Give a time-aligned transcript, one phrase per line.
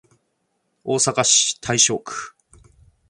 [0.83, 2.33] 大阪市大正区